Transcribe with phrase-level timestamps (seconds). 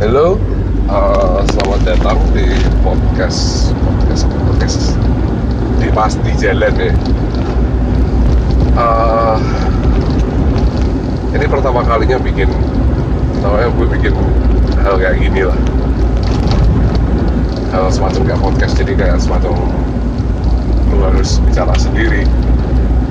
[0.00, 0.40] Halo,
[0.88, 2.48] uh, selamat datang di
[2.80, 4.96] podcast podcast podcast
[5.76, 6.88] di pasti jalan ya.
[8.80, 9.36] Uh,
[11.36, 12.48] ini pertama kalinya bikin,
[13.44, 14.16] namanya gue bikin
[14.80, 15.58] hal kayak gini lah.
[17.68, 19.52] Hal semacam kayak podcast, jadi kayak semacam
[20.88, 22.24] lu harus bicara sendiri,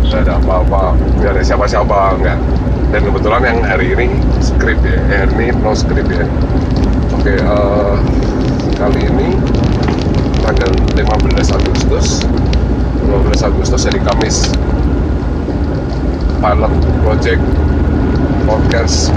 [0.08, 2.40] gak ada apa-apa, gak ada siapa-siapa, enggak.
[2.90, 4.08] Dan kebetulan yang hari ini
[4.40, 6.26] skrip ya, eh, ini no skrip ya.
[7.20, 7.96] Oke, eh,
[8.80, 9.36] kali ini
[10.40, 12.24] tanggal 15 Agustus
[13.06, 14.50] 15 Agustus hari Kamis
[16.40, 16.74] Pilot
[17.04, 17.44] Project
[18.48, 19.12] Podcast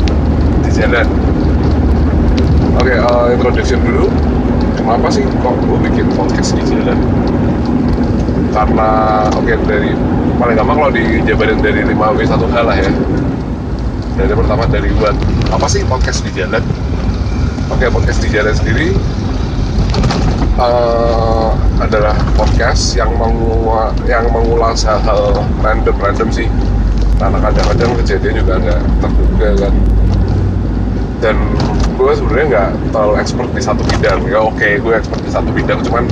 [0.67, 1.06] di jalan
[2.77, 4.11] Oke, eh, introduction dulu
[4.77, 6.98] Kenapa sih kok gue bikin podcast di jalan?
[8.52, 8.88] Karena,
[9.33, 9.97] oke dari
[10.37, 12.92] paling gampang kalau dijabarin dari 5W1H lah ya
[14.12, 15.16] Dari pertama dari buat
[15.48, 16.61] apa sih podcast di jalan?
[17.73, 18.92] Oke, podcast di jalan sendiri
[20.61, 21.48] eh,
[21.80, 25.33] adalah podcast yang mengu- yang mengulas hal-hal
[25.64, 26.48] random-random sih.
[27.17, 29.75] Karena kadang-kadang kejadian juga nggak terduga kan.
[31.25, 31.36] Dan
[31.97, 34.20] gue sebenarnya nggak terlalu expert di satu bidang.
[34.28, 36.05] Ya oke, gue expert di satu bidang, cuman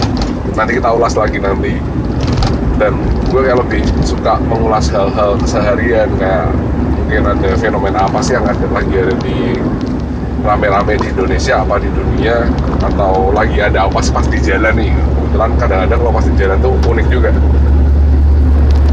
[0.57, 1.77] nanti kita ulas lagi nanti.
[2.81, 2.97] Dan
[3.29, 6.49] gue kayak lebih suka mengulas hal-hal keseharian kayak
[6.97, 9.61] mungkin ada fenomena apa sih yang ada lagi ada di
[10.41, 12.49] rame-rame di Indonesia apa di dunia
[12.81, 14.97] atau lagi ada apa sih pas di jalan nih.
[14.97, 17.31] Kebetulan kadang-kadang kalau pas di jalan tuh unik juga.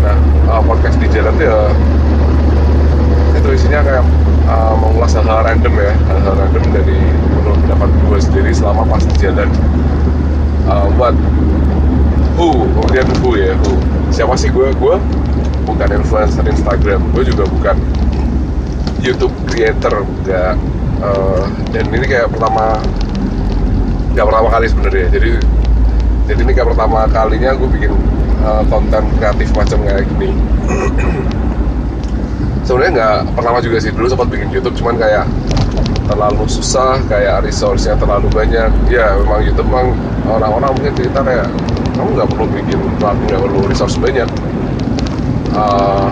[0.04, 0.18] Nah
[0.52, 1.60] uh, podcast di jalan tuh ya
[3.40, 4.04] itu isinya kayak
[4.52, 5.96] uh, mengulas hal-hal random ya.
[6.12, 7.00] Hal-hal random dari
[7.40, 9.48] menurut pendapat gue sendiri selama pas di jalan.
[10.68, 11.16] Uh, buat
[12.38, 13.74] who kemudian who ya who
[14.14, 14.54] siapa sih?
[14.54, 14.96] Gue gue
[15.66, 17.76] bukan influencer Instagram gue juga bukan
[19.02, 20.56] YouTube creator enggak.
[20.98, 21.44] Eh,
[21.74, 22.78] dan ini kayak pertama
[24.14, 25.08] nggak pertama kali sebenarnya.
[25.10, 25.32] Jadi
[26.30, 27.92] jadi ini kayak pertama kalinya gue bikin
[28.46, 30.30] eh, konten kreatif macam kayak gini.
[32.68, 33.90] Sebenarnya nggak pertama juga sih.
[33.96, 35.26] Dulu sempat bikin YouTube cuman kayak
[36.08, 38.70] terlalu susah kayak resource-nya terlalu banyak.
[38.92, 39.96] Ya memang YouTube memang
[40.28, 41.47] orang-orang mungkin cerita kayak
[41.97, 44.30] kamu nggak perlu bikin nggak perlu resource banyak.
[45.58, 46.08] Eh,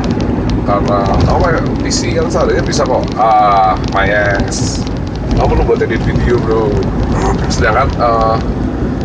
[0.66, 0.98] karena
[1.30, 3.06] kamu kayak PC yang seadanya bisa kok.
[3.22, 4.82] Ah mayas
[5.38, 6.74] kamu perlu buat edit video bro.
[7.54, 8.36] Sedangkan eh,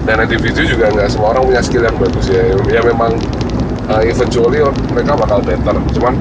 [0.09, 2.57] dan edit video juga nggak semua orang punya skill yang bagus ya.
[2.73, 3.13] Ya memang
[3.93, 4.65] eh, eventually
[4.97, 5.77] mereka bakal better.
[5.93, 6.17] Cuman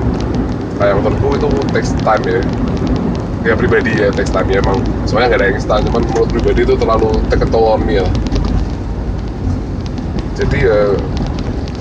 [0.76, 2.44] kayak menurutku itu takes time ya.
[3.47, 4.84] Ya pribadi ya takes time ya emang.
[5.08, 7.47] Soalnya nggak ada yang instan cuman menurut pribadi itu terlalu take
[7.88, 8.03] ya
[10.40, 10.80] jadi ya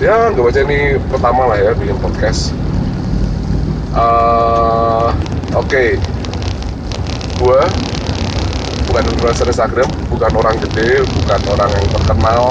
[0.02, 2.50] ya nggak baca ini pertama lah ya bikin podcast.
[3.94, 5.08] Eh,
[5.54, 5.84] oke.
[7.38, 7.60] Gue
[8.90, 12.44] bukan influencer Instagram bukan orang gede bukan orang yang terkenal.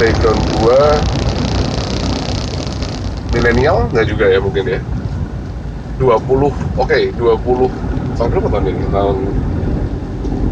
[0.00, 0.80] Background gue
[3.36, 4.80] milenial nggak juga ya mungkin ya.
[6.00, 8.84] 20 oke 20 tahun berapa tahun ini?
[8.88, 9.16] Tahun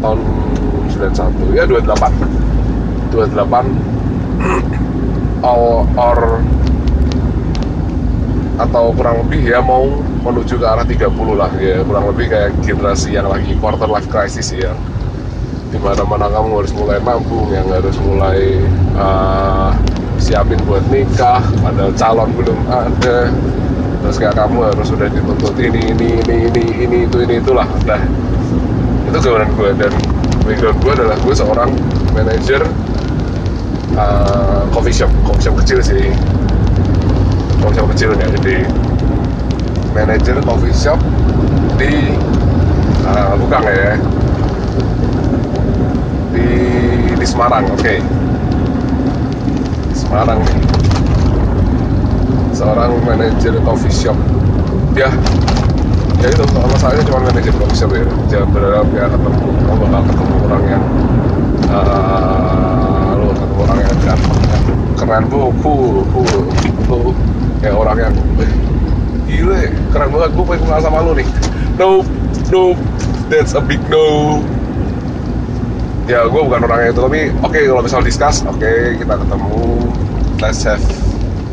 [0.05, 0.19] tahun
[1.01, 2.60] 91 ya 28
[3.11, 3.91] 28
[5.43, 6.39] all or
[8.61, 9.89] atau kurang lebih ya mau
[10.21, 11.81] menuju ke arah 30 lah ya.
[11.81, 14.71] Kurang lebih kayak generasi yang lagi quarter life crisis ya.
[15.73, 18.61] Di mana mana kamu harus mulai nabung yang harus mulai
[18.99, 19.73] uh,
[20.21, 23.33] siapin buat nikah padahal calon belum ada.
[24.05, 27.65] Terus kayak kamu harus sudah dituntut ini ini ini ini ini itu ini itulah.
[27.89, 28.01] Nah
[29.09, 29.69] itu gambaran gue?
[29.79, 29.93] Dan
[30.45, 31.71] background gue adalah gue seorang
[32.13, 32.61] manajer
[33.97, 36.11] uh, coffee shop coffee shop kecil sih.
[37.59, 38.57] Coffee shop kecil nggak gede
[39.91, 40.99] manajer coffee shop
[41.75, 42.15] di
[43.07, 43.95] uh, bukan ya.
[46.31, 46.47] Di
[47.15, 47.95] di Semarang oke.
[49.91, 50.39] Di Semarang.
[50.39, 50.59] Nih
[52.61, 54.17] seorang manajer coffee shop.
[54.93, 55.09] Ya
[56.21, 58.05] ya itu masalahnya cuma manajer coffee shop ya.
[58.29, 60.85] Jangan berharap ya ketemu kamu bakal ketemu orang yang
[61.73, 62.80] uh,
[63.61, 64.19] orang yang kan
[64.97, 65.73] keren bu bu
[66.09, 66.21] bu
[66.87, 66.97] bu
[67.61, 68.51] kayak orang yang "Eh,
[69.29, 69.61] gile
[69.93, 71.27] keren banget gue pengen kenal sama lu nih.
[71.77, 72.01] No
[72.53, 72.73] no
[73.29, 74.39] that's a big no.
[76.09, 79.55] Ya gue bukan orang itu tapi oke kalau misal discuss oke kita ketemu.
[80.41, 80.81] Let's have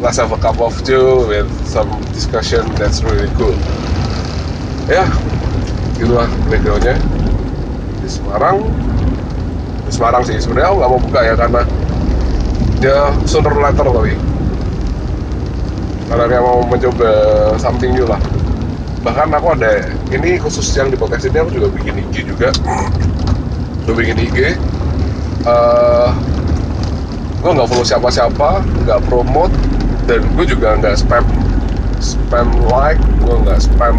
[0.01, 0.97] let's have a cup of tea
[1.29, 3.55] with some discussion that's really cool.
[4.89, 5.05] Ya
[6.01, 6.97] itulah backgroundnya.
[8.01, 8.65] Di Semarang.
[9.85, 11.61] Di Semarang sih sebenarnya aku nggak mau buka ya karena
[12.79, 14.15] dia sooner later tapi
[16.09, 17.11] karena dia mau mencoba
[17.61, 18.17] something new lah.
[19.05, 22.49] Bahkan aku ada ini khusus yang di podcast ini aku juga bikin IG juga.
[23.85, 24.57] Gue bikin IG
[25.45, 26.11] uh,
[27.39, 29.53] gue nggak follow siapa-siapa nggak promote
[30.11, 31.23] dan gue juga nggak spam
[32.01, 33.97] spam like gue nggak spam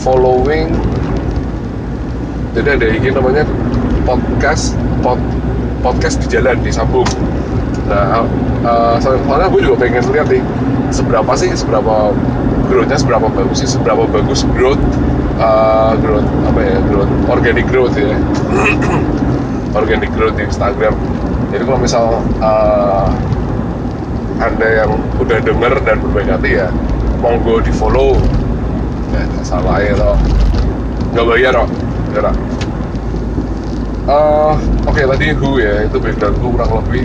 [0.00, 0.72] following.
[2.56, 3.44] Jadi ada IG namanya
[4.08, 4.72] podcast
[5.04, 5.20] pod,
[5.84, 7.04] podcast di jalan di sambung
[7.86, 8.26] nah
[8.66, 10.42] uh, soalnya gue juga pengen lihat nih
[10.90, 12.10] seberapa sih seberapa
[12.66, 14.80] growthnya seberapa bagus sih seberapa bagus growth
[15.38, 18.14] uh, growth apa ya growth organic growth ya.
[19.76, 20.96] Organic growth di Instagram.
[21.52, 23.12] Jadi kalau misal uh,
[24.40, 26.68] anda yang udah denger dan berbaik hati ya
[27.24, 28.20] monggo di follow
[29.16, 30.16] ya nggak salah ya loh
[31.16, 31.68] nggak bayar loh
[32.12, 32.32] ya uh,
[34.84, 37.04] oke okay, tadi who ya itu background gue kurang lebih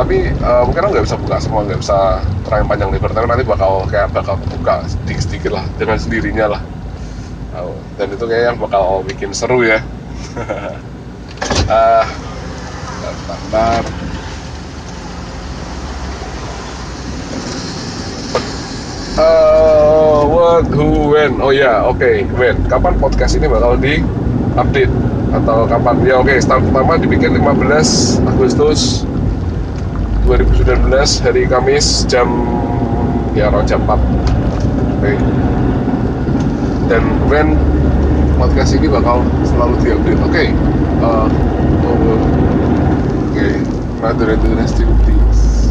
[0.00, 3.84] tapi uh, mungkin nggak bisa buka semua nggak bisa terang panjang lebar tapi nanti bakal
[3.84, 6.62] kayak bakal buka sedikit sedikit lah dengan sendirinya lah
[7.52, 9.84] uh, dan itu kayak yang bakal bikin seru ya
[11.68, 12.04] uh,
[13.28, 13.84] bentar,
[19.20, 21.44] Uh, what, who, when?
[21.44, 22.24] Oh ya, yeah, oke, okay.
[22.40, 22.56] when?
[22.72, 24.00] Kapan podcast ini bakal di
[24.56, 24.88] update
[25.36, 26.00] atau kapan?
[26.08, 29.04] Ya oke, okay, start pertama dibikin 15 Agustus
[30.30, 32.30] 2019 hari Kamis jam
[33.34, 33.98] ya jam 4 oke
[35.02, 35.18] okay.
[36.86, 37.58] dan when
[38.38, 40.48] podcast ini bakal selalu diupdate oke okay.
[41.02, 41.26] uh,
[41.82, 42.14] oh, oke
[43.34, 43.58] okay.
[43.98, 45.66] rather interesting things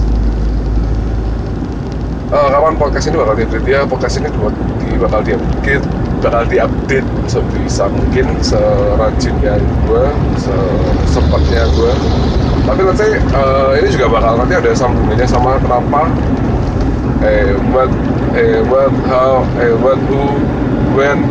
[2.35, 5.87] uh, kapan podcast ini bakal diupdate ya podcast ini di, bakal diupdate
[6.19, 9.55] bakal diupdate sebisa mungkin serajinnya
[9.87, 10.05] gue
[10.39, 11.93] sesempatnya gue
[12.67, 16.11] tapi nanti uh, ini juga bakal nanti ada sambungannya sama kenapa
[17.23, 17.91] eh what
[18.35, 20.21] eh what how eh what who
[20.95, 21.23] when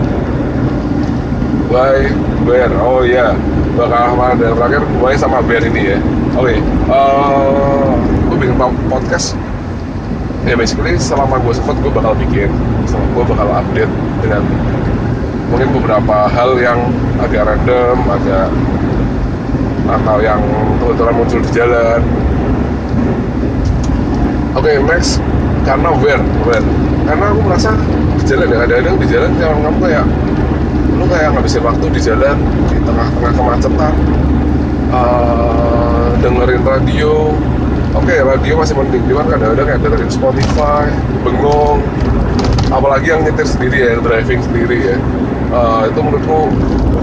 [1.68, 2.08] why
[2.48, 3.32] where oh ya yeah.
[3.76, 5.98] bakal ada terakhir why sama where ini ya
[6.34, 6.58] oke okay.
[6.88, 7.92] uh,
[8.32, 8.56] gue bikin
[8.88, 9.36] podcast
[10.48, 12.48] ya basically selama gue sempat gue bakal bikin
[12.88, 13.92] selama gue bakal update
[14.24, 14.42] dengan
[15.52, 16.80] mungkin beberapa hal yang
[17.20, 18.48] agak random agak
[19.88, 20.40] atau yang
[20.84, 22.00] kebetulan muncul di jalan.
[24.52, 25.20] Oke okay, next
[25.64, 26.64] karena where where
[27.04, 27.72] karena aku merasa
[28.16, 30.04] di jalan ya kadang-kadang di jalan jangan kamu kayak
[30.98, 32.36] lu kayak ngabisin waktu di jalan
[32.68, 33.94] di tengah-tengah kemacetan
[34.92, 37.32] uh, dengerin radio
[37.94, 39.02] oke okay, radio masih penting.
[39.08, 40.84] Cuman kadang-kadang kayak dengerin Spotify
[41.24, 41.80] bengong.
[42.68, 44.96] Apalagi yang nyetir sendiri ya driving sendiri ya.
[45.48, 46.52] Uh, itu menurutku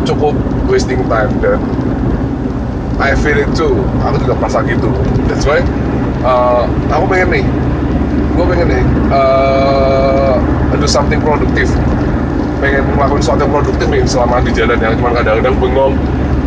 [0.06, 0.38] cukup
[0.70, 1.58] wasting time dan
[3.02, 3.82] I feel it too.
[4.06, 4.94] Aku juga merasa gitu.
[5.26, 5.66] That's why
[6.22, 7.46] uh, aku pengen nih
[8.36, 10.38] gue pengen nih uh,
[10.78, 11.72] do something produktif.
[12.62, 15.98] Pengen melakukan sesuatu yang produktif nih selama di jalan yang cuma kadang-kadang bengong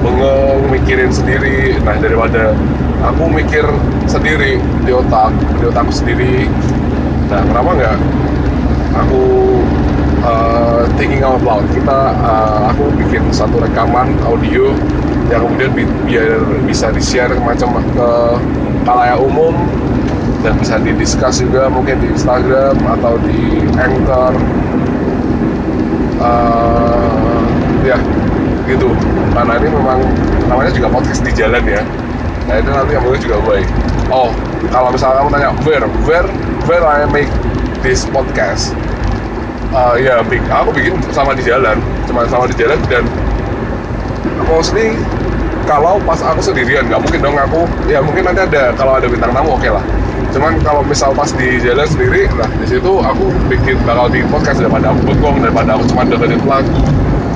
[0.03, 1.79] bengong mikirin sendiri.
[1.83, 2.55] Nah daripada
[3.03, 3.65] aku mikir
[4.07, 6.47] sendiri di otak di otakku sendiri.
[7.29, 7.97] Nah kenapa nggak
[8.99, 9.25] aku
[10.25, 11.67] uh, thinking out loud?
[11.75, 14.73] Kita uh, aku bikin satu rekaman audio
[15.29, 18.11] yang kemudian bi biar bisa di share macam ke
[18.87, 19.55] kalayak umum.
[20.39, 24.39] Dan bisa didiskus juga mungkin di Instagram atau di Anchor.
[26.19, 27.43] Uh,
[27.83, 27.99] ya
[28.69, 28.93] gitu.
[29.33, 29.99] Karena ini memang
[30.47, 31.83] namanya juga podcast di jalan ya.
[32.49, 33.69] Nah itu nanti yang juga baik.
[34.09, 34.33] Oh
[34.73, 36.29] kalau misalnya kamu tanya where where
[36.69, 37.29] where I make
[37.81, 38.73] this podcast?
[39.69, 41.81] Uh, ya aku bikin sama di jalan.
[42.09, 43.05] Cuma sama di jalan dan
[44.49, 44.97] mostly
[45.69, 49.37] kalau pas aku sendirian nggak mungkin dong aku ya mungkin nanti ada kalau ada bintang
[49.37, 49.85] tamu oke okay lah.
[50.29, 54.61] Cuman kalau misal pas di jalan sendiri nah di situ aku bikin bakal di podcast
[54.61, 56.81] daripada aku bengong daripada aku cuma dengerin lagu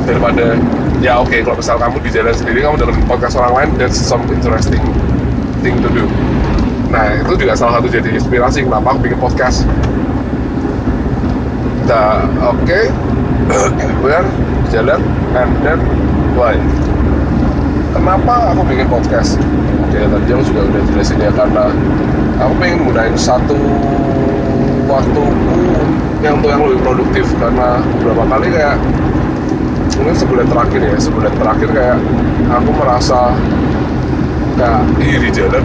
[0.09, 0.57] daripada
[1.03, 3.99] ya oke okay, kalau misal kamu di jalan sendiri kamu dengerin podcast orang lain that's
[3.99, 4.79] some interesting
[5.67, 6.07] thing to do.
[6.95, 9.67] Nah itu juga salah satu jadi inspirasi kenapa aku bikin podcast.
[11.91, 12.63] Nah oke.
[12.63, 12.87] Okay.
[13.99, 14.25] kemudian
[14.71, 15.03] jalan
[15.35, 15.79] and then
[16.39, 16.55] why?
[17.91, 19.43] Kenapa aku bikin podcast?
[19.91, 21.67] Oke tadi aku juga udah jelasin ya karena
[22.39, 23.59] aku pengen gunain satu
[24.87, 25.27] waktuku
[26.23, 28.79] yang untuk yang lebih produktif karena beberapa kali kayak
[29.99, 31.99] mungkin sebulan terakhir ya sebulan terakhir kayak
[32.51, 33.35] aku merasa
[34.59, 35.65] kayak di jalan.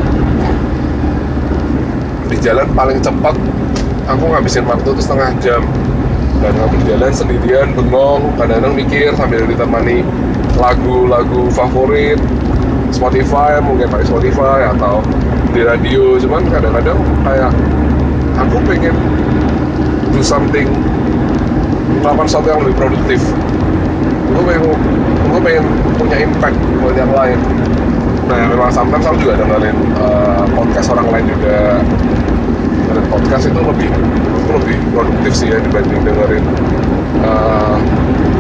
[2.28, 3.36] Di jalan paling cepat
[4.08, 5.62] aku ngabisin waktu itu setengah jam.
[6.38, 10.06] Dan aku jalan sendirian bengong kadang-kadang mikir sambil ditemani
[10.62, 12.22] lagu-lagu favorit
[12.94, 15.02] Spotify mungkin pakai Spotify atau
[15.50, 16.22] di radio.
[16.22, 17.50] Cuman kadang-kadang kayak
[18.38, 18.94] aku pengen
[20.14, 20.70] do something
[22.06, 23.20] melakukan sesuatu yang lebih produktif
[24.28, 24.64] gue pengen
[25.28, 25.66] gue pengen
[25.98, 27.40] punya impact buat yang lain.
[28.28, 31.80] Nah memang sometimes aku juga dengerin uh, podcast orang lain juga.
[32.88, 33.90] Dengerin podcast itu lebih
[34.48, 36.44] lebih produktif sih ya dibanding dengerin
[37.24, 37.76] uh,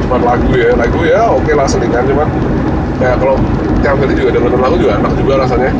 [0.07, 0.71] cuman lagu ya.
[0.75, 2.27] Lagu ya oke okay lah selingan cuman
[2.97, 3.35] ya kalau
[3.83, 5.71] tiap kali juga dengerin lagu juga enak juga rasanya.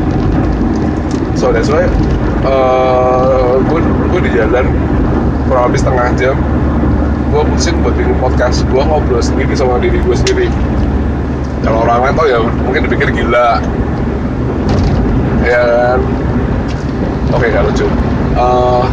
[1.38, 1.86] So that's why
[2.48, 4.66] uh, gue gue di jalan
[5.48, 6.36] kurang lebih setengah jam
[7.28, 8.64] gue putusin buat bikin podcast.
[8.72, 10.46] Gue ngobrol sendiri sama diri gue sendiri.
[11.60, 13.60] Kalau orang lain tau ya mungkin dipikir gila.
[15.44, 16.00] Ya kan?
[17.36, 17.86] Oke gak lucu.
[18.38, 18.84] Uh,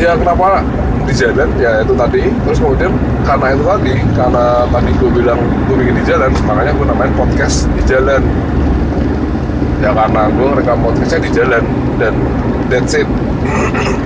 [0.00, 0.64] ya kenapa
[1.04, 1.48] di jalan?
[1.60, 2.22] Ya itu tadi.
[2.48, 2.92] Terus kemudian
[3.28, 7.68] karena itu tadi karena tadi gue bilang gue bikin di jalan makanya gue namain podcast
[7.76, 8.24] di jalan.
[9.84, 11.64] Ya karena gue rekam podcastnya di jalan
[12.00, 12.12] dan
[12.72, 13.08] that's it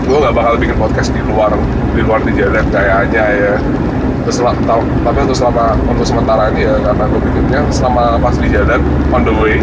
[0.04, 1.52] gue gak bakal bikin podcast di luar
[1.96, 3.54] di luar di jalan kayaknya ya.
[4.24, 4.40] Terus
[5.04, 8.80] tapi untuk selama untuk sementara ini ya karena gue bikinnya selama pas di jalan
[9.12, 9.60] on the way.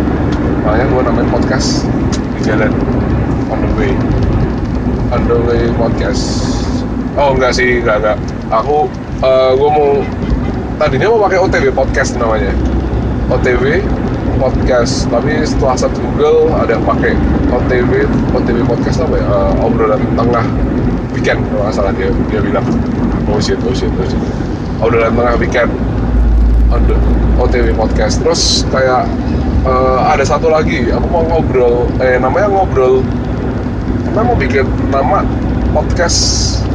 [0.65, 1.89] Makanya gue namain podcast
[2.37, 2.69] di jalan
[3.49, 3.91] on the way.
[5.13, 6.23] On the way podcast.
[7.17, 8.17] Oh enggak sih enggak enggak.
[8.53, 8.85] Aku
[9.25, 9.89] uh, gue mau
[10.77, 12.53] tadinya mau pakai OTW podcast namanya.
[13.29, 13.81] OTW
[14.39, 15.09] podcast.
[15.09, 17.17] Tapi setelah search Google ada yang pakai
[17.49, 19.25] OTW OTW podcast apa ya?
[19.27, 20.45] Uh, obrolan tengah
[21.11, 22.65] weekend kalau nggak salah dia dia bilang.
[23.27, 24.21] Oh shit oh shit oh shit.
[24.79, 25.71] Obrolan tengah weekend.
[27.41, 28.21] OTW podcast.
[28.21, 29.09] Terus kayak
[29.67, 30.87] uh, ada satu lagi.
[30.93, 33.01] Aku mau ngobrol eh namanya ngobrol.
[34.07, 35.25] Kita mau bikin nama
[35.75, 36.19] podcast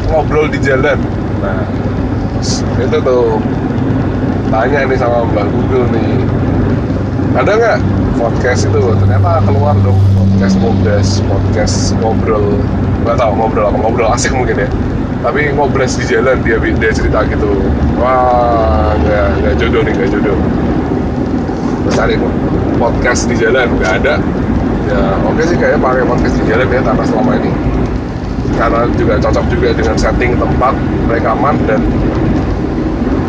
[0.09, 0.99] ngobrol di jalan.
[1.41, 1.65] Nah
[2.77, 3.41] itu tuh
[4.53, 6.11] tanya nih sama mbak Google nih
[7.37, 7.79] ada nggak
[8.17, 8.81] podcast itu?
[8.81, 12.45] Ternyata keluar dong podcast ngobrol podcast ngobrol.
[13.05, 13.77] Nggak tahu ngobrol apa?
[13.77, 14.69] Ngobrol asik mungkin ya.
[15.21, 17.61] Tapi ngobrol di jalan dia dia cerita gitu.
[18.01, 20.39] Wah nggak nggak jodoh nih nggak jodoh.
[21.93, 22.17] Cari
[22.81, 24.17] podcast di jalan nggak ada.
[24.89, 27.53] Ya oke sih kayaknya pakai podcast di jalan ya karena selama ini.
[28.57, 30.73] Karena juga cocok juga dengan setting tempat
[31.13, 31.85] rekaman dan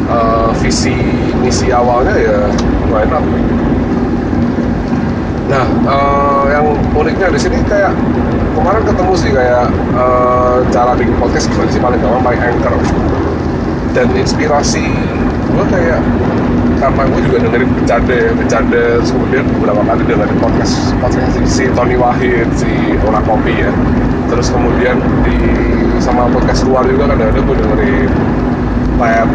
[0.07, 0.95] uh, visi
[1.43, 2.39] misi awalnya ya
[2.87, 3.23] why not
[5.47, 7.95] nah uh, yang uniknya di sini kayak
[8.57, 12.73] kemarin ketemu sih kayak uh, cara bikin podcast gimana sih paling gampang paling anchor.
[13.95, 14.85] Dan inspirasi
[15.47, 16.03] gue kayak
[16.77, 22.45] karena gue juga dengerin bercanda bercanda kemudian beberapa kali dengerin podcast podcast si Tony Wahid
[22.53, 22.69] si
[23.07, 23.71] Ora Kopi ya.
[24.27, 25.37] Terus kemudian di
[26.03, 28.09] sama podcast luar juga kan ada gue dengerin
[28.97, 29.29] Ted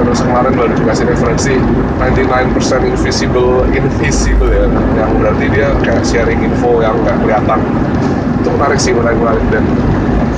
[0.00, 1.54] terus kemarin baru dikasih referensi
[2.00, 7.60] 99% invisible invisible ya yang berarti dia kayak sharing info yang nggak kelihatan.
[8.40, 9.64] Itu menarik sih menarik menarik dan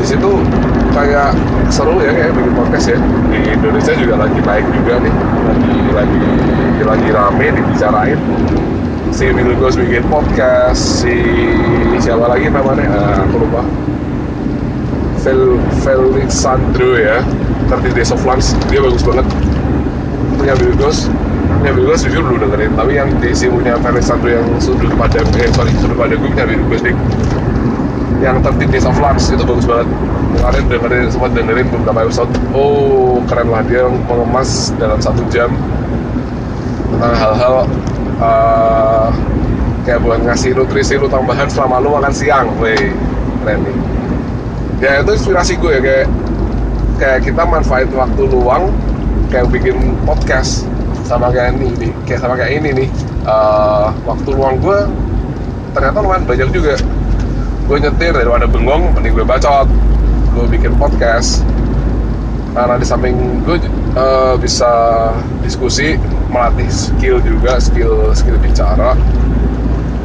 [0.03, 0.43] di situ
[0.91, 1.33] kayak
[1.71, 2.99] seru ya kayak bikin podcast ya.
[3.31, 5.15] Di Indonesia juga lagi naik juga nih
[5.95, 6.19] lagi
[6.59, 8.21] lagi lagi rame dibicarain.
[9.15, 11.15] Si Milgos bikin podcast si
[12.03, 12.91] siapa lagi namanya?
[12.91, 13.63] Nah, aku lupa.
[15.23, 15.55] Fel
[15.87, 17.23] Felix Sandro ya
[17.81, 19.25] 30 Days of Lunch dia bagus banget.
[20.37, 21.09] Punya Milgos
[21.63, 25.23] punya Milgos jujur belum dengerin tapi yang di si punya Felix Sandro yang sudut pada
[25.39, 26.97] eh sorry sudut pada gue punya Milgos dik
[28.23, 29.91] yang 30 Days of Lunch itu bagus banget.
[30.39, 32.31] Kemarin dengerin sempat dengerin beberapa episode.
[32.55, 35.51] Oh keren lah dia mengemas dalam satu jam.
[36.95, 37.55] Tentang hal-hal
[38.23, 39.11] uh,
[39.83, 42.47] kayak buat ngasih nutrisi lu tambahan selama lu makan siang.
[42.63, 42.95] Weh
[43.43, 43.77] keren nih.
[44.83, 46.07] Ya itu inspirasi gue ya kayak
[47.03, 48.71] kayak kita manfaat waktu luang
[49.27, 50.71] kayak bikin podcast
[51.03, 52.89] sama kayak ini nih kayak sama kayak ini nih.
[53.27, 54.87] Uh, waktu luang gue
[55.75, 56.79] ternyata lumayan banyak juga.
[57.67, 59.67] Gue nyetir daripada bengong mending gue bacot.
[60.31, 61.43] Gue bikin podcast.
[62.55, 63.59] Karena di samping gue
[63.99, 64.71] uh, bisa
[65.43, 65.99] diskusi
[66.31, 68.95] melatih skill juga skill skill bicara.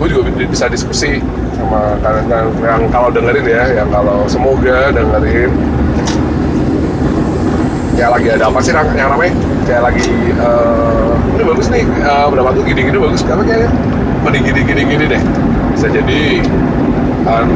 [0.01, 1.22] Gue juga bisa diskusi
[1.54, 5.54] sama kalian yang, yang kalau dengerin ya yang kalau semoga dengerin
[7.98, 9.34] ya lagi ada apa sih yang namanya
[9.66, 10.06] kayak lagi
[10.38, 11.84] uh, ini bagus nih.
[12.06, 12.63] Uh, berapa tuh?
[12.63, 13.25] Gini gini bagus.
[13.25, 13.70] Karena kayak?
[14.22, 15.22] Mending gini gini gini deh.
[15.74, 16.46] Bisa jadi
[17.25, 17.50] um,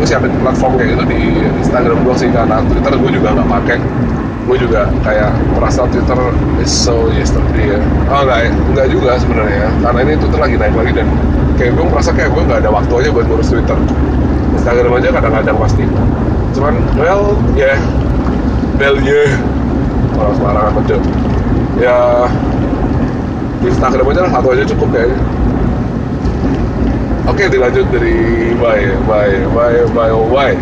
[0.00, 1.20] gue siapin platform kayak gitu di
[1.60, 3.78] Instagram gue sih karena Twitter gue juga nggak pakai
[4.42, 6.18] gue juga kayak merasa Twitter
[6.58, 7.80] is so yesterday ya.
[8.10, 11.08] Oh enggak enggak juga sebenarnya karena ini Twitter lagi naik lagi dan
[11.60, 13.78] kayak gue merasa kayak gue nggak ada waktu aja buat ngurus Twitter.
[14.56, 15.84] Instagram aja kadang-kadang pasti.
[16.56, 17.72] Cuman well ya.
[17.72, 17.78] Yeah.
[18.80, 19.28] well ya.
[19.28, 19.61] yeah.
[20.18, 20.96] Orang sembarangan aja
[21.80, 21.96] ya
[23.62, 25.18] Instagram aja lah satu aja cukup kayaknya.
[27.30, 28.18] Oke dilanjut dari
[28.58, 30.52] why why why why why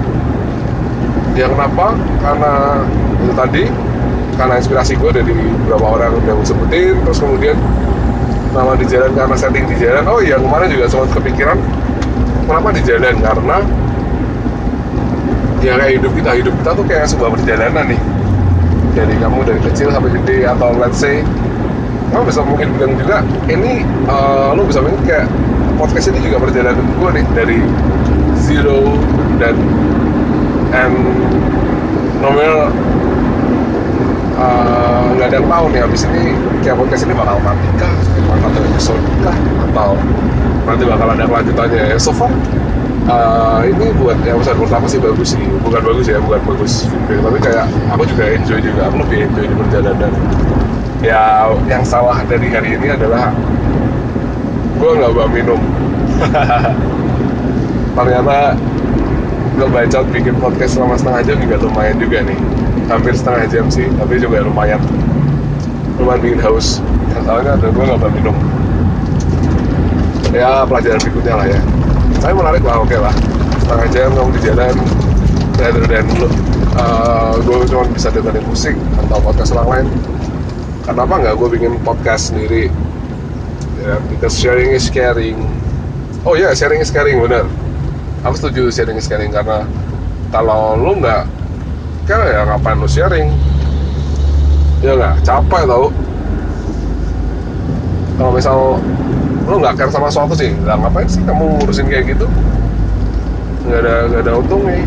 [1.33, 1.97] ya kenapa?
[2.21, 2.52] Karena
[3.25, 3.64] itu tadi
[4.37, 7.57] karena inspirasi gue dari beberapa orang yang sebutin terus kemudian
[8.52, 10.04] nama di jalan karena setting di jalan.
[10.04, 11.57] Oh iya kemarin juga sempat kepikiran
[12.45, 13.14] kenapa di jalan?
[13.16, 13.57] Karena
[15.64, 18.00] ya kayak hidup kita hidup kita tuh kayak sebuah perjalanan nih
[18.94, 21.23] jadi kamu dari kecil sampai gede atau let's say
[22.11, 25.26] kamu bisa mungkin bilang juga ini uh, lo bisa mungkin kayak
[25.78, 27.59] podcast ini juga perjalanan gue nih dari
[28.42, 28.99] zero
[29.38, 29.54] dan
[30.75, 30.97] and
[32.18, 32.68] nominal
[34.37, 37.92] uh, nggak ada yang tahu nih habis ini kayak podcast ini bakal mati kah?
[38.40, 39.37] Satu episode kah?
[39.70, 39.90] Atau
[40.66, 41.97] nanti bakal ada kelanjutannya ya?
[42.00, 42.32] So far
[43.09, 45.45] uh, ini buat yang episode pertama sih bagus sih.
[45.64, 47.64] Bukan bagus ya bukan bagus feedback tapi kayak
[47.95, 48.80] aku juga enjoy juga.
[48.90, 50.12] Aku lebih enjoy di perjalanan.
[51.00, 53.33] Ya yang salah dari hari ini adalah
[54.76, 55.61] gue nggak bawa minum.
[57.97, 58.57] Ternyata
[59.61, 62.38] baca bikin podcast selama setengah jam juga lumayan juga nih.
[62.90, 64.80] Hampir setengah jam sih tapi juga lumayan.
[65.97, 66.80] Lumayan bikin haus.
[67.12, 68.37] Yang salahnya ada gue nggak bawa minum.
[70.30, 71.79] Ya pelajaran berikutnya lah ya
[72.20, 73.14] saya menarik lah oke lah.
[73.64, 74.74] Setengah jam kamu di jalan
[75.56, 76.06] rather than
[76.76, 79.86] uh, gue cuma bisa dengerin musik atau podcast orang lain.
[80.84, 82.68] Kenapa nggak gue bikin podcast sendiri?
[83.80, 85.40] Ya because sharing is caring.
[86.28, 87.48] Oh ya yeah, sharing is caring benar
[88.20, 89.64] aku setuju sharing is caring karena
[90.28, 91.24] kalau lu nggak
[92.04, 93.28] kan ya ngapain lu sharing?
[94.80, 95.24] Ya nggak?
[95.24, 95.92] Capek tau.
[98.16, 98.58] Kalau misal
[99.50, 100.54] lu nggak care sama sesuatu sih.
[100.62, 102.30] Nggak ngapain sih kamu ngurusin kayak gitu?
[103.66, 104.87] Nggak ada nggak ada untung nih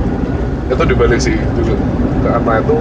[0.71, 1.75] itu dibalik sih juga
[2.23, 2.75] karena itu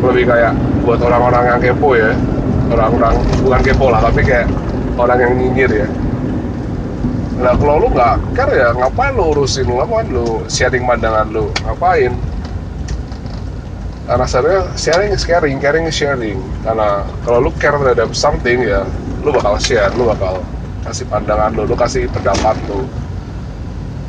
[0.00, 0.52] lebih kayak
[0.86, 2.14] buat orang-orang yang kepo ya.
[2.70, 4.46] Orang-orang bukan kepo lah tapi kayak
[4.94, 5.88] orang yang nyinyir ya.
[7.42, 9.82] Nah kalau lu nggak care ya ngapain lu urusin lu?
[9.82, 11.50] Ngapain lu sharing pandangan lu?
[11.66, 12.14] Ngapain?
[14.04, 16.38] Karena sebenarnya sharing is caring caring is sharing.
[16.62, 18.86] Karena kalau lu care terhadap something ya
[19.24, 20.44] lu bakal share lu bakal
[20.84, 22.84] kasih pandangan lu lu kasih pendapat lu.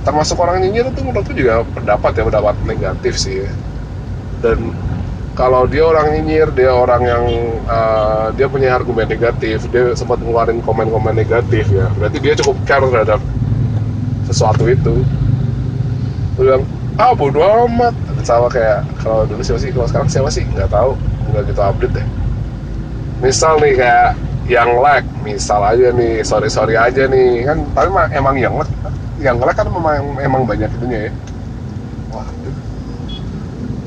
[0.06, 3.48] Termasuk orang nyinyir itu menurutku juga pendapat ya pendapat negatif sih.
[4.44, 4.76] Dan
[5.34, 7.26] kalau dia orang nyinyir dia orang yang
[7.66, 11.90] uh, dia punya argumen negatif dia sempat ngeluarin komen-komen negatif ya.
[11.98, 13.20] Berarti dia cukup care terhadap
[14.30, 15.02] sesuatu itu.
[16.38, 16.64] Gue bilang
[17.02, 17.96] ah bodo amat.
[18.26, 19.70] Sama kayak kalau dulu siapa sih?
[19.74, 20.46] Kalau sekarang siapa sih?
[20.54, 20.94] Nggak tahu.
[21.34, 22.08] Nggak gitu update deh.
[23.26, 24.14] Misal nih kayak
[24.46, 27.46] yang lag misal aja nih sorry sorry aja nih.
[27.50, 28.70] Kan tapi emang yang lag
[29.18, 31.12] yang lag kan memang emang banyak itunya ya.
[32.14, 32.28] Wah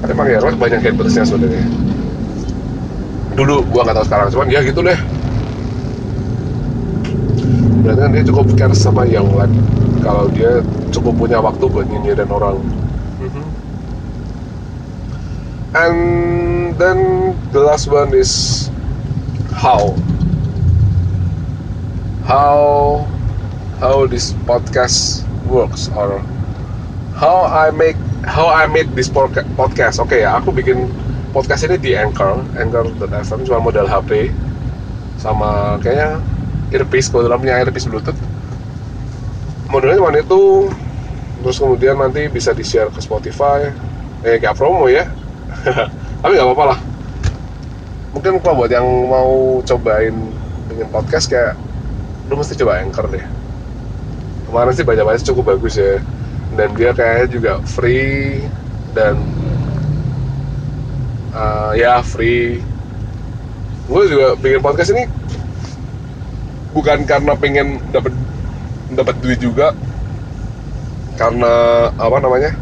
[0.06, 1.62] emang ya lag banyak hatersnya sebenarnya.
[3.38, 4.98] Dulu gua nggak tahu sekarang cuman ya gitu deh.
[7.86, 9.50] Berarti kan dia cukup care sama yang lag.
[10.02, 12.58] Kalau dia cukup punya waktu buat nyinyirin orang.
[15.76, 16.00] And
[16.80, 16.98] then
[17.52, 18.66] the last one is
[19.52, 19.94] how
[22.28, 23.08] how
[23.80, 26.20] how this podcast works or
[27.16, 27.96] how I make
[28.28, 29.96] how I make this podcast.
[29.96, 30.92] Oke okay, ya, aku bikin
[31.32, 34.28] podcast ini di Anchor, Anchor.fm cuma modal HP
[35.16, 36.20] sama kayaknya
[36.68, 38.20] earpiece kalau dalamnya earpiece Bluetooth.
[39.72, 40.68] Modalnya cuma itu,
[41.40, 43.72] terus kemudian nanti bisa di share ke Spotify.
[44.20, 45.08] Eh kayak promo ya,
[46.20, 46.78] tapi nggak apa-apa lah.
[48.12, 50.12] Mungkin kalau buat yang mau cobain
[50.68, 51.56] bikin podcast kayak
[52.28, 53.24] lu mesti coba Anchor deh.
[54.48, 56.00] Kemarin sih baca-baca cukup bagus ya.
[56.56, 58.40] Dan dia kayaknya juga free
[58.92, 59.16] dan
[61.32, 62.60] uh, ya free.
[63.88, 65.08] Gue juga bikin podcast ini
[66.76, 68.12] bukan karena pengen dapat
[68.92, 69.72] dapat duit juga.
[71.16, 72.52] Karena apa namanya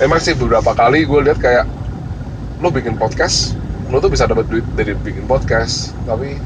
[0.00, 1.66] emang sih beberapa kali gue lihat kayak
[2.62, 3.56] lo bikin podcast
[3.90, 5.94] lo tuh bisa dapat duit dari bikin podcast.
[6.06, 6.38] Tapi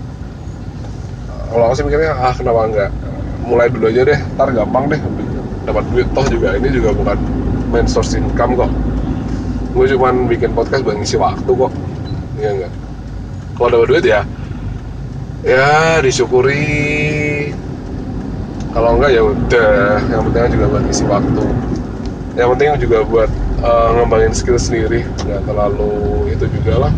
[1.50, 2.90] kalau aku sih mikirnya ah kenapa enggak?
[3.44, 5.00] Mulai dulu aja deh ntar gampang deh.
[5.64, 7.18] Dapat duit toh juga ini juga bukan
[7.72, 8.70] main source income kok.
[9.74, 11.72] Gue cuman bikin podcast buat ngisi waktu kok.
[12.40, 12.72] Iya enggak?
[13.54, 14.20] Kalau dapat duit ya
[15.44, 17.52] ya disyukuri.
[18.72, 20.00] Kalau enggak ya udah.
[20.08, 21.44] Yang penting juga buat ngisi waktu.
[22.34, 23.30] Yang penting juga buat
[23.62, 25.04] uh, ngembangin skill sendiri.
[25.22, 26.92] Nggak terlalu itu juga lah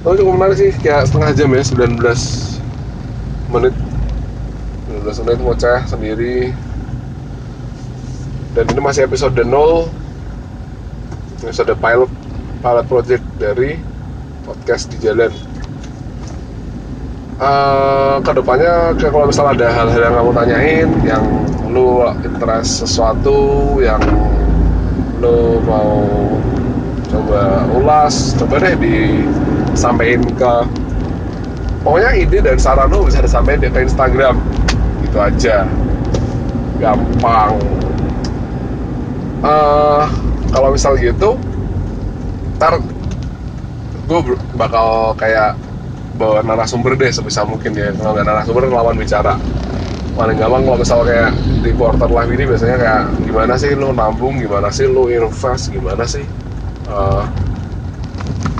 [0.00, 2.00] Oh cukup menarik sih, kayak setengah jam ya, 19
[3.52, 3.76] menit.
[4.88, 6.56] 19 menit ngoceh sendiri.
[8.56, 9.86] Dan ini masih episode 0
[11.44, 12.10] Episode pilot
[12.64, 13.78] Pilot project dari
[14.42, 15.30] podcast di jalan.
[17.38, 21.24] Uh, Ke depannya kalau misalnya ada hal-hal yang kamu tanyain Yang
[21.72, 24.04] lu interest sesuatu Yang
[25.24, 26.04] lo mau
[27.08, 28.76] coba ulas coba deh
[29.72, 30.52] disampaikan ke
[31.80, 34.36] pokoknya ide dan saran lo bisa disampaikan di Instagram.
[35.06, 35.64] Gitu aja.
[36.80, 37.52] Gampang.
[39.40, 40.04] Uh,
[40.52, 41.40] kalau misal gitu
[42.60, 42.76] ntar
[44.04, 44.20] gue
[44.52, 45.56] bakal kayak
[46.20, 47.94] bawa narasumber deh sebisa mungkin ya.
[47.96, 49.40] Kalau nggak narasumber lawan bicara.
[50.18, 51.32] Paling gampang kalau misal kayak
[51.64, 54.36] di quarter life ini biasanya kayak gimana sih lo nabung?
[54.36, 55.72] Gimana sih lo invest?
[55.72, 56.26] Gimana sih
[56.90, 57.24] uh,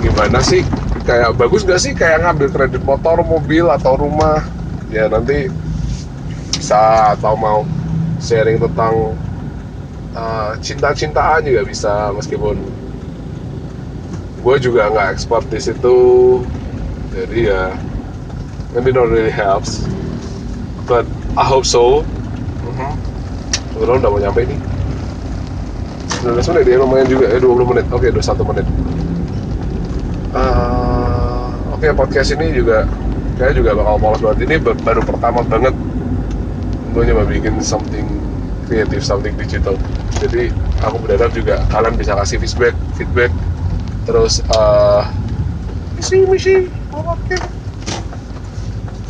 [0.00, 0.62] gimana sih
[1.10, 4.46] kayak bagus gak sih kayak ngambil kredit motor mobil atau rumah?
[4.94, 5.50] Ya nanti
[6.54, 7.66] bisa atau mau
[8.22, 9.18] sharing tentang
[10.14, 12.62] uh, cinta-cintaan juga bisa meskipun
[14.40, 15.98] gue juga nggak expert di situ.
[17.10, 17.74] Jadi ya
[18.70, 19.82] maybe not really helps
[20.86, 21.02] but
[21.34, 22.06] I hope so.
[22.62, 22.94] Uh-huh.
[23.82, 24.60] udah udah mau nyampe nih.
[26.22, 27.84] 19 menit ya lumayan juga ya 20 menit.
[27.90, 28.66] Oke okay, 21 menit.
[30.30, 30.79] Uh,
[31.80, 32.84] oke okay, podcast ini juga
[33.40, 34.38] kayak juga bakal polos banget.
[34.44, 35.72] Ini baru pertama banget
[36.92, 38.04] gue nyoba bikin something
[38.68, 39.80] kreatif something digital.
[40.20, 40.52] Jadi
[40.84, 43.32] aku berharap juga kalian bisa kasih feedback feedback.
[44.04, 45.08] Terus uh,
[45.96, 47.36] misi misi oke.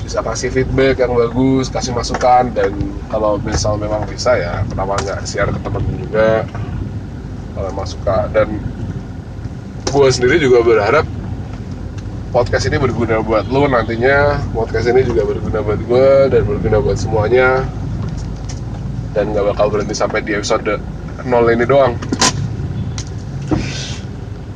[0.07, 2.71] Bisa kasih feedback yang bagus kasih masukan dan
[3.11, 6.47] kalau misal memang bisa ya kenapa nggak share ke temen juga
[7.59, 8.47] kalau masukan dan
[9.91, 11.03] gue sendiri juga berharap
[12.31, 14.39] podcast ini berguna buat lo nantinya.
[14.55, 17.67] Podcast ini juga berguna buat gue dan berguna buat semuanya.
[19.11, 20.79] Dan nggak bakal berhenti sampai di episode
[21.27, 21.99] nol ini doang.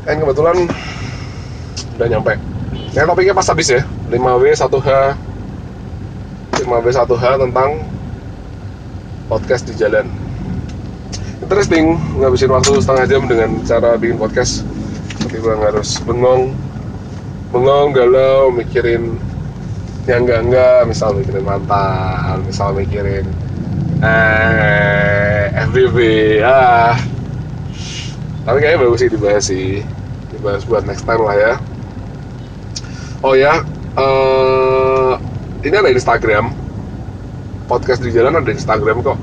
[0.07, 0.57] Dan kebetulan
[1.99, 2.39] udah nyampe.
[2.95, 3.83] Yang topiknya pas habis ya.
[4.11, 4.91] 5W 1H
[6.65, 7.71] 5B1H tentang
[9.27, 10.07] podcast di jalan.
[11.43, 14.63] Interesting ngabisin waktu setengah jam dengan cara bikin podcast.
[15.45, 16.57] Bang harus bengong
[17.55, 19.15] bengong galau mikirin
[20.11, 23.25] yang enggak enggak misal mikirin mantan misal mikirin
[24.03, 25.99] eh FBB
[26.43, 26.99] ah.
[28.45, 29.81] Tapi kayaknya bagus sih dibahas sih.
[30.35, 31.53] Dibahas buat next time lah ya.
[33.25, 33.65] Oh ya
[33.97, 35.17] uh,
[35.65, 36.53] ini ada Instagram.
[37.65, 39.17] Podcast di jalan ada Instagram kok.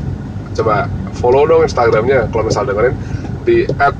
[0.57, 2.95] Coba follow dong Instagramnya kalau misal dengerin
[3.45, 3.93] di at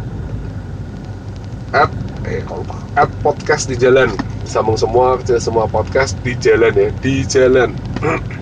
[1.71, 1.91] at
[2.31, 2.63] eh kalau
[2.95, 4.07] at podcast di jalan.
[4.47, 7.75] Sambung semua kecil semua podcast di jalan ya di jalan.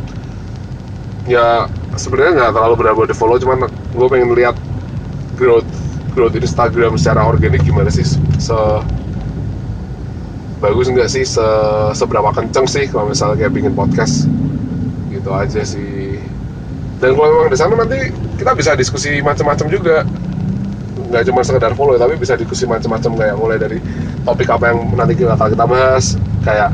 [1.29, 4.57] Ya sebenarnya nggak terlalu berapa di follow cuman gue pengen lihat
[5.37, 5.67] growth
[6.17, 8.01] growth Instagram secara organik gimana sih
[8.41, 8.57] se
[10.57, 11.45] bagus nggak sih se
[11.93, 14.25] seberapa kenceng sih kalau misalnya kayak bikin podcast.
[15.13, 16.17] Gitu aja sih.
[16.97, 18.09] Dan kalau memang di sana nanti
[18.41, 20.01] kita bisa diskusi macam-macam juga
[21.09, 23.77] nggak cuma sekedar follow tapi bisa diskusi macam-macam kayak mulai dari
[24.23, 26.69] topik apa yang nanti kita kita bahas kayak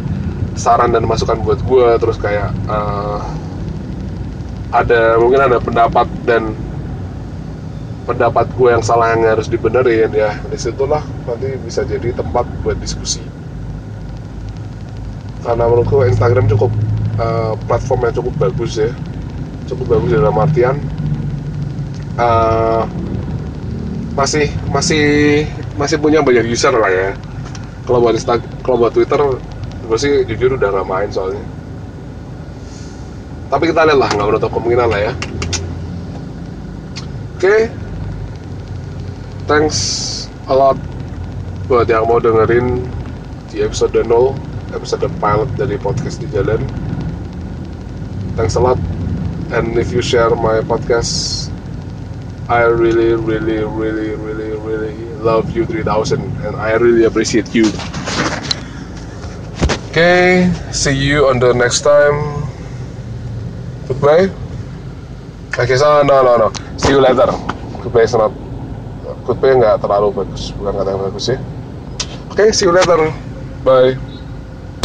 [0.56, 3.24] saran dan masukan buat gue terus kayak uh,
[4.76, 6.52] ada mungkin ada pendapat dan
[8.06, 10.38] pendapat gue yang salah yang harus dibenerin ya.
[10.48, 13.24] Di situlah nanti bisa jadi tempat buat diskusi.
[15.41, 16.71] Karena menurutku Instagram cukup
[17.17, 18.91] uh, platform yang cukup bagus ya.
[19.65, 20.78] Cukup bagus dalam artian
[22.21, 22.86] uh,
[24.15, 25.04] masih masih
[25.75, 27.12] masih punya banyak user lah ya.
[27.86, 29.19] Kalau buat Instagram kalau buat Twitter
[29.86, 31.43] gue sih jujur udah main soalnya.
[33.51, 35.13] Tapi kita lihat lah nggak menutup kemungkinan lah ya.
[37.36, 37.43] Oke.
[37.43, 37.62] Okay.
[39.45, 39.78] thanks
[40.49, 40.73] a lot
[41.69, 42.82] buat yang mau dengerin
[43.54, 44.10] di episode 0
[44.73, 46.60] episode pilot dari podcast di jalan.
[48.36, 48.80] Thanks a lot.
[49.54, 51.45] And if you share my podcast
[52.48, 57.72] I really really really really really love you 3000 and I really appreciate you.
[59.90, 62.46] Okay see you on the next time.
[63.88, 64.30] Goodbye.
[65.58, 66.48] Okay so no no no.
[66.78, 67.34] See you later.
[67.82, 68.34] Goodbye not
[69.26, 70.54] goodbye nggak terlalu bagus.
[70.54, 71.40] Bukan kata yang bagus ya
[72.36, 73.00] oke okay, see you later.
[73.64, 73.96] Bye